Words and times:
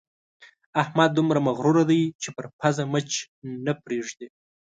احمد 0.81 1.09
دومره 1.17 1.39
مغروره 1.47 1.83
دی 1.91 2.01
چې 2.21 2.29
پر 2.35 2.45
پزه 2.59 2.83
مچ 2.93 3.09
نه 3.65 3.73
پرېږدي. 3.83 4.27